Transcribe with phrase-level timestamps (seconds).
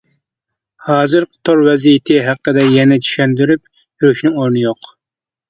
[0.85, 3.71] ھازىرقى تور ۋەزىيىتى ھەققىدە يەنە چۈشەندۈرۈپ
[4.03, 4.91] يۈرۈشنىڭ ئورنى يوق.